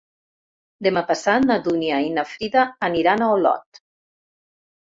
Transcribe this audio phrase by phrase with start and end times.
[0.87, 3.83] Demà passat na Dúnia i na Frida aniran a Olot.